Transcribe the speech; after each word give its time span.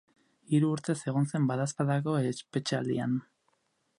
Hiru 0.59 0.71
urtez 0.75 0.95
egon 1.11 1.27
zen 1.33 1.45
badaezpadako 1.51 2.17
espetxealdian. 2.31 3.17